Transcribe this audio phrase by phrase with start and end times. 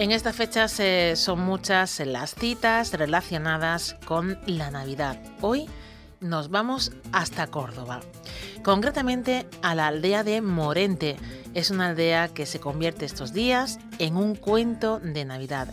[0.00, 5.18] En estas fechas eh, son muchas las citas relacionadas con la Navidad.
[5.42, 5.68] Hoy
[6.20, 8.00] nos vamos hasta Córdoba,
[8.62, 11.18] concretamente a la aldea de Morente.
[11.52, 15.68] Es una aldea que se convierte estos días en un cuento de Navidad.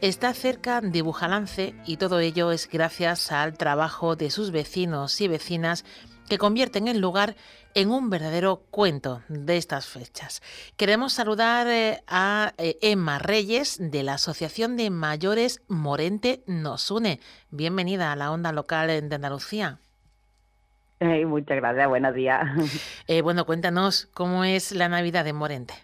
[0.00, 5.26] Está cerca de Bujalance y todo ello es gracias al trabajo de sus vecinos y
[5.26, 5.84] vecinas
[6.32, 7.34] que convierten el lugar
[7.74, 10.40] en un verdadero cuento de estas fechas.
[10.78, 17.20] Queremos saludar eh, a eh, Emma Reyes de la Asociación de Mayores Morente Nos Une.
[17.50, 19.78] Bienvenida a la onda local de Andalucía.
[21.26, 22.40] muchas gracias, buenos días.
[23.08, 25.74] Eh, bueno, cuéntanos cómo es la Navidad de Morente.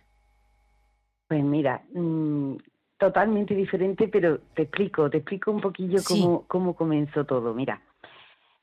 [1.29, 2.55] Pues mira, mm,
[2.97, 7.53] totalmente diferente, pero te explico, te explico un poquillo cómo, cómo comenzó todo.
[7.53, 7.83] Mira,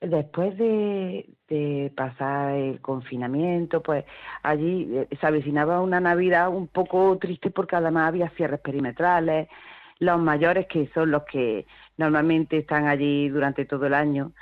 [0.01, 4.05] Después de, pasar el confinamiento, pues
[4.43, 9.47] allí eh, se avecinaba una Navidad un poco triste porque además había cierres perimetrales,
[9.99, 11.65] los mayores que son los que
[11.97, 14.33] normalmente están allí durante todo el año,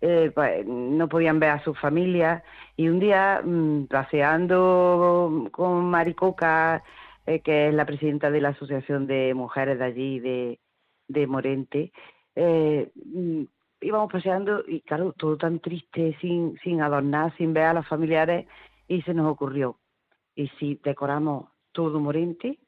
[0.00, 2.42] eh, pues no podían ver a sus familias.
[2.76, 6.82] Y un día mm, paseando con Maricoca,
[7.26, 10.60] eh, que es la presidenta de la Asociación de Mujeres de allí, de,
[11.08, 11.92] de Morente,
[12.36, 13.44] mm,
[13.80, 18.46] íbamos paseando y claro, todo tan triste, sin, sin adornar, sin ver a los familiares,
[18.86, 19.78] y se nos ocurrió,
[20.34, 22.58] ¿y si decoramos todo Morente?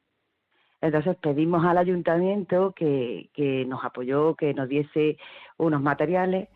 [0.81, 5.17] Entonces pedimos al ayuntamiento que, que nos apoyó, que nos diese
[5.57, 6.49] unos materiales,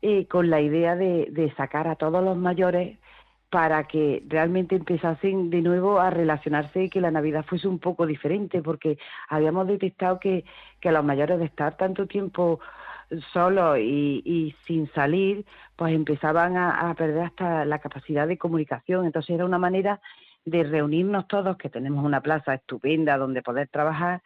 [0.00, 2.98] y con la idea de, de sacar a todos los mayores
[3.54, 8.04] para que realmente empezasen de nuevo a relacionarse y que la Navidad fuese un poco
[8.04, 10.44] diferente, porque habíamos detectado que,
[10.80, 12.58] que los mayores de estar tanto tiempo
[13.32, 15.44] solo y, sin salir,
[15.76, 19.06] pues empezaban a, perder hasta la capacidad de comunicación.
[19.06, 20.00] Entonces era una manera
[20.44, 24.22] de reunirnos todos, que tenemos una plaza estupenda donde poder trabajar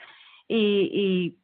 [0.49, 1.35] y,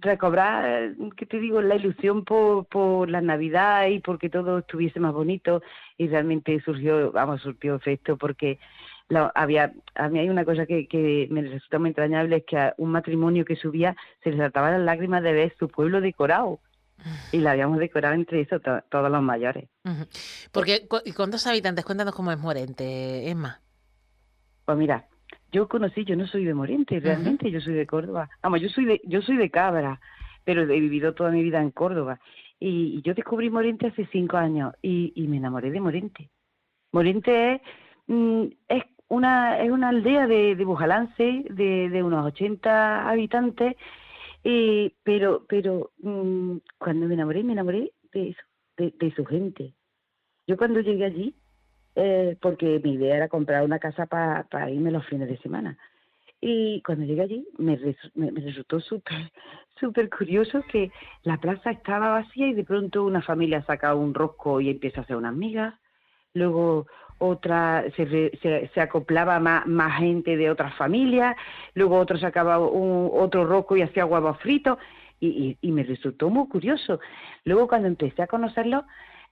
[0.00, 5.14] recobrar, ¿qué te digo?, la ilusión por, por la Navidad y porque todo estuviese más
[5.14, 5.62] bonito
[5.96, 8.58] y realmente surgió, vamos, surgió efecto porque
[9.34, 12.74] había, a mí hay una cosa que, que me resulta muy entrañable, es que a
[12.76, 16.58] un matrimonio que subía se les saltaban las lágrimas de ver su pueblo decorado
[17.32, 19.68] y la habíamos decorado entre eso todos los mayores.
[20.52, 21.84] Porque, ¿y cuántos habitantes?
[21.84, 23.60] Cuéntanos cómo es Morente, Emma.
[24.64, 25.06] Pues mira,
[25.52, 28.28] yo conocí, yo no soy de Morente, realmente, yo soy de Córdoba.
[28.42, 30.00] Vamos, yo soy de, yo soy de Cabra,
[30.44, 32.18] pero he vivido toda mi vida en Córdoba.
[32.58, 36.30] Y, yo descubrí Morente hace cinco años y, me enamoré de Morente.
[36.92, 37.60] Morente es,
[38.06, 43.76] mm, es una, es una aldea de, de Bujalance, de, de unos 80 habitantes,
[44.48, 48.36] eh, pero pero mm, cuando me enamoré, me enamoré de
[48.76, 49.74] de, su gente.
[50.46, 51.34] Yo cuando llegué allí,
[51.96, 55.76] eh, porque mi idea era comprar una casa para irme los fines de semana.
[56.40, 57.76] Y cuando llegué allí me,
[58.14, 59.32] me, resultó súper
[59.80, 60.92] súper curioso que
[61.24, 65.04] la plaza estaba vacía y de pronto una familia saca un rosco y empieza a
[65.04, 65.74] hacer unas migas.
[66.34, 66.86] Luego
[67.18, 68.30] otra se,
[68.72, 71.36] se, acoplaba más, más, gente de otras familias,
[71.74, 74.78] luego otro sacaba un, otro roco y hacía huevos fritos,
[75.18, 77.00] y, y, me resultó muy curioso.
[77.44, 78.84] Luego cuando empecé a conocerlo,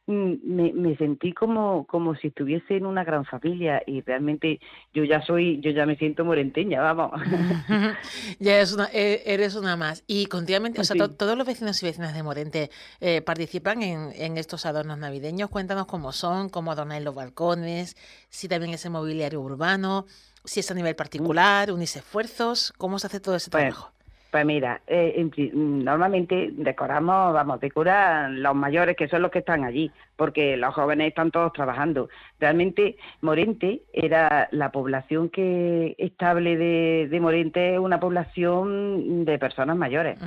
[0.07, 4.61] me, me, sentí como, como si estuviese en una gran familia y realmente
[4.93, 7.13] yo ya soy, yo ya me siento morenteña, vamos.
[8.39, 10.05] ya eres una, e, eres una más.
[10.07, 12.71] Y continuamente, o sea, todos los vecinos y vecinas de Morente
[13.01, 15.49] eh, participan en, en, estos adornos navideños.
[15.49, 17.97] Cuéntanos cómo son, cómo adornan los balcones,
[18.29, 20.05] si también es el mobiliario urbano,
[20.45, 23.91] si es a nivel particular, unís esfuerzos, cómo se hace todo ese trabajo.
[24.35, 29.93] Pues mira, eh, normalmente decoramos, vamos, decoran los mayores que son los que están allí,
[30.17, 32.09] porque los jóvenes están todos trabajando.
[32.41, 40.19] Realmente Morente era la población que estable de, de Morente, una población de personas mayores.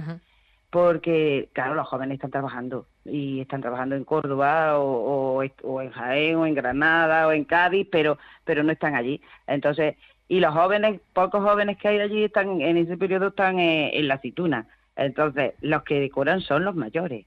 [0.69, 6.45] Porque, claro, los jóvenes están trabajando y están trabajando en Córdoba o, en Jaén o
[6.45, 9.21] en Granada o en Cádiz, pero, pero no están allí.
[9.47, 9.95] Entonces,
[10.27, 14.07] y los jóvenes, pocos jóvenes que hay allí están en ese periodo están eh, en
[14.07, 14.67] la aceituna.
[14.95, 17.25] Entonces, los que decoran son los mayores.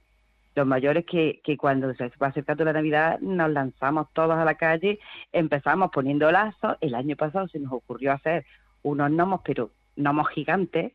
[0.55, 4.57] Los mayores que, que cuando se va acercando la Navidad nos lanzamos todos a la
[4.57, 4.99] calle,
[5.33, 6.77] empezamos poniendo lazos.
[6.81, 8.45] El año pasado se nos ocurrió hacer
[8.83, 10.93] unos gnomos, pero gnomos gigantes.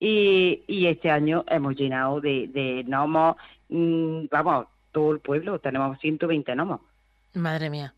[0.00, 3.36] Y, y este año hemos llenado de, de gnomos,
[3.68, 6.80] mm, vamos, todo el pueblo, tenemos 120 gnomos.
[7.34, 7.94] Madre mía.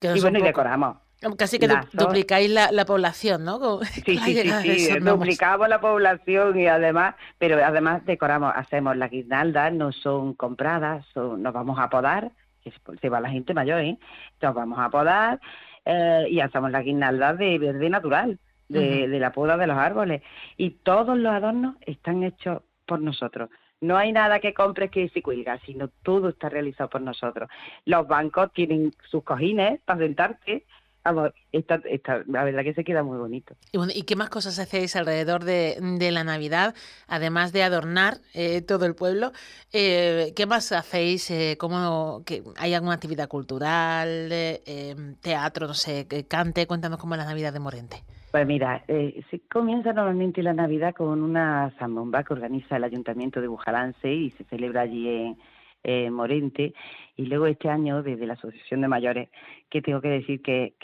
[0.00, 0.96] y bueno, y decoramos.
[1.36, 3.80] Casi que duplicáis la, la, población, ¿no?
[4.04, 9.72] sí, sí, sí, sí, duplicamos la población y además, pero además decoramos, hacemos las guirnaldas,
[9.72, 12.30] no son compradas, son, nos vamos a podar,
[12.62, 13.98] que se va la gente mayor, ¿eh?
[14.40, 15.40] Nos vamos a podar
[15.84, 20.22] eh, y hacemos las guirnaldas de verde natural, de, de la poda de los árboles.
[20.56, 23.50] Y todos los adornos están hechos por nosotros.
[23.80, 27.48] No hay nada que compres que se cuelga, sino todo está realizado por nosotros.
[27.84, 30.64] Los bancos tienen sus cojines para sentarte,
[31.04, 31.80] Vamos, esta,
[32.26, 33.54] la verdad que se queda muy bonito.
[33.72, 36.74] ¿Y, qué más cosas hacéis alrededor de, la Navidad,
[37.06, 39.32] además de adornar eh, todo el pueblo?
[39.72, 41.30] Eh, ¿Qué más hacéis?
[41.30, 46.66] Eh, ¿cómo, que ¿Hay alguna actividad cultural, em, teatro, no sé, cante?
[46.66, 48.04] Cuéntanos cómo es la Navidad de Morente.
[48.38, 53.48] Pues mira, se comienza normalmente la Navidad con una zambomba que organiza el Ayuntamiento de
[53.48, 55.36] Bujalance y se celebra allí en,
[55.82, 56.72] eh, Morente,
[57.16, 59.28] y luego este año desde la Asociación de Mayores,
[59.68, 60.76] que tengo que decir que,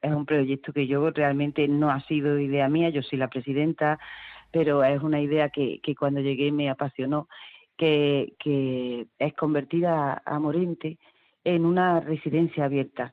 [0.00, 3.98] es un proyecto que yo realmente no ha sido idea mía, yo soy la presidenta,
[4.52, 7.26] pero es una idea que, que cuando llegué me apasionó,
[7.76, 10.98] que, que es convertir a, Morente
[11.42, 13.12] en una residencia abierta,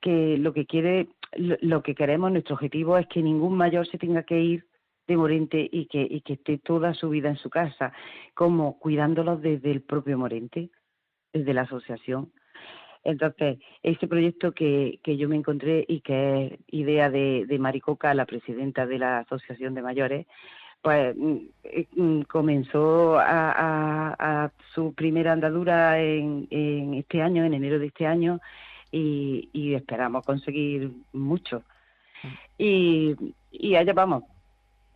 [0.00, 4.22] que lo que quiere, lo, que queremos, nuestro objetivo es que ningún mayor se tenga
[4.22, 4.66] que ir
[5.06, 7.92] de Morente y que, esté toda su vida en su casa,
[8.34, 10.70] como cuidándolos desde el propio Morente,
[11.32, 12.32] desde la asociación.
[13.04, 18.12] Entonces, este proyecto que, que yo me encontré y que es idea de, de Maricoca,
[18.14, 20.26] la presidenta de la Asociación de Mayores,
[20.82, 21.36] pues mm,
[21.96, 28.40] mm, comenzó a, su primera andadura en, en, este año, en enero de este año,
[28.90, 31.62] y, y esperamos conseguir mucho.
[32.22, 32.28] Mm.
[32.58, 33.16] Y,
[33.52, 34.24] y allá vamos,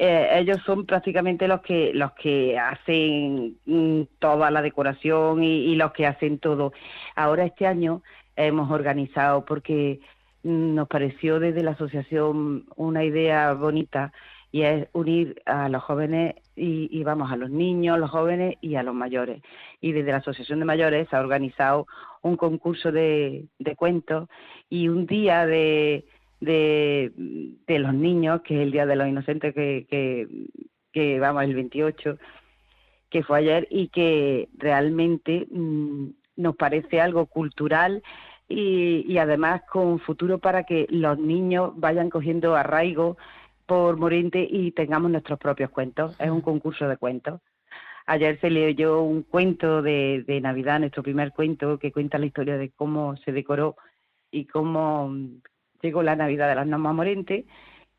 [0.02, 5.92] eh, ellos son prácticamente los que los que hacen mm, toda la decoración y, los
[5.92, 6.72] que hacen todo.
[7.14, 8.02] Ahora este año
[8.34, 10.00] hemos organizado porque
[10.42, 14.10] mm, nos pareció desde la asociación una idea bonita
[14.50, 18.82] y es unir a los jóvenes y, vamos a los niños, los jóvenes y a
[18.82, 19.42] los mayores.
[19.80, 21.86] Y desde la asociación de mayores se ha organizado
[22.22, 24.28] un concurso de cuentos
[24.68, 26.04] y un día de
[26.40, 27.12] de,
[27.66, 30.26] de los niños, que es el Día de los Inocentes, que, que,
[30.92, 32.18] que vamos, el 28,
[33.10, 38.02] que fue ayer, y que realmente mm, nos parece algo cultural
[38.48, 43.16] y, y además con futuro para que los niños vayan cogiendo arraigo
[43.70, 46.16] por Morente y tengamos nuestros propios cuentos.
[46.18, 47.40] Es un concurso de cuentos.
[48.04, 52.56] Ayer se leyó un cuento de, de Navidad, nuestro primer cuento, que cuenta la historia
[52.56, 53.76] de cómo se decoró
[54.32, 55.14] y cómo,
[55.80, 57.44] llegó la Navidad de las Normas Morentes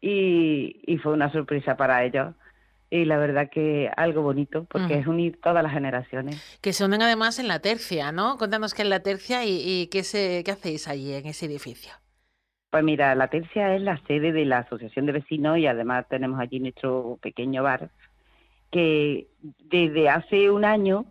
[0.02, 2.36] y, y fue una sorpresa para ellos
[2.90, 6.60] y la verdad que algo bonito, porque es unir todas las generaciones.
[6.60, 8.38] Que se unen además en la tercia, ¿no?
[8.38, 11.94] Cuéntanos qué es la tercia y, qué, se, qué hacéis allí en ese edificio.
[12.72, 16.40] Pues mira, la tercia es la sede de la Asociación de Vecinos y además tenemos
[16.40, 17.92] allí nuestro pequeño bar,
[18.72, 19.28] que
[19.60, 21.06] desde hace un año,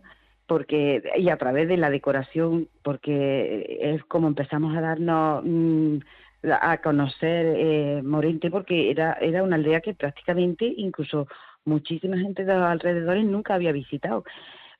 [0.47, 5.43] porque y a través de la decoración, porque es como empezamos a darnos...
[5.45, 5.99] Mm,
[6.43, 11.27] a conocer eh, Morente porque era, era una aldea que prácticamente incluso
[11.65, 14.23] muchísima gente de los alrededores nunca había visitado.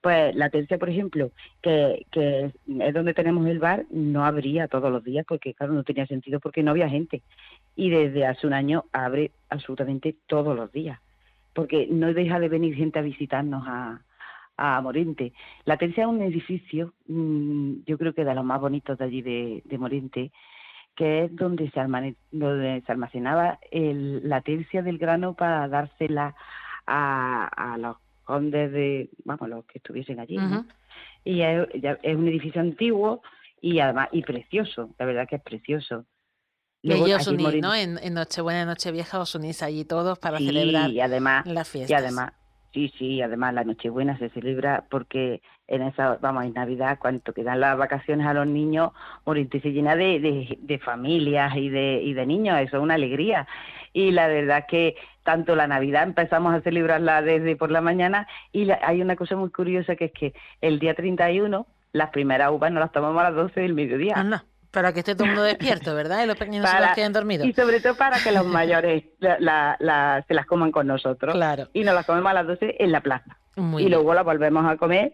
[0.02, 1.32] Pues la tercia, por ejemplo,
[1.62, 5.84] que, que es donde tenemos el bar, no abría todos los días porque, claro, no
[5.84, 7.22] tenía sentido porque no había gente.
[7.76, 11.00] Y desde hace un año abre absolutamente todos los días,
[11.54, 14.02] porque no deja de venir gente a visitarnos a,
[14.58, 15.34] a Morente.
[15.66, 19.22] La tercia es un edificio, mm, yo creo que de los más bonitos de allí
[19.22, 20.32] de, de Morente,
[20.96, 21.80] que es donde se,
[22.32, 26.36] donde se almacenaba el, la tercia del grano para dársela
[26.88, 27.98] a, a los
[28.32, 30.38] condes de, vamos, los que estuviesen allí.
[31.26, 31.68] Y es,
[32.16, 33.22] un edificio antiguo
[33.60, 36.06] y además y precioso, la verdad que es precioso.
[36.82, 37.76] y ellos unís, ¿no?
[37.76, 41.92] En, en Nochebuena y Nochevieja os unís allí todos para celebrar y además, las fiestas.
[41.92, 42.32] Y además,
[42.74, 47.60] sí, sí, además la Nochebuena se celebra porque en esa, vamos, en Navidad, cuando quedan
[47.60, 48.92] las vacaciones a los niños,
[49.26, 53.46] Oriente se llena de, de, familias y de, y de niños, eso es una alegría.
[53.92, 58.70] Y la verdad que tanto la Navidad empezamos a celebrarla desde por la mañana y
[58.72, 62.80] hay una cosa muy curiosa que es que el día 31 las primeras uvas no
[62.80, 64.14] las tomamos a las 12 del mediodía.
[64.16, 66.24] Anda, para que esté todo el mundo despierto, ¿verdad?
[66.24, 67.48] Y los pequeños se las queden dormidos.
[67.48, 71.34] Y sobre todo para que los mayores la, se las coman con nosotros.
[71.34, 71.68] Claro.
[71.74, 73.38] Y nos las comemos a las 12 en la plaza.
[73.56, 75.14] y luego las volvemos a comer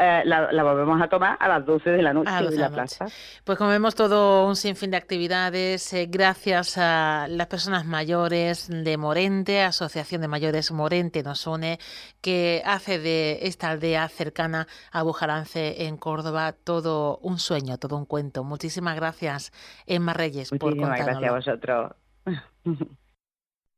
[0.00, 3.06] eh, la, volvemos a tomar a las 12 de la noche en la, plaza.
[3.44, 8.96] Pues como vemos todo un sinfín de actividades, eh, gracias a las personas mayores de
[8.96, 11.78] Morente, Asociación de Mayores Morente nos une,
[12.20, 18.06] que hace de esta aldea cercana a Bujarance en Córdoba todo un sueño, todo un
[18.06, 18.42] cuento.
[18.42, 19.52] Muchísimas gracias,
[19.86, 21.92] Emma Reyes, por Muchísimas gracias a vosotros.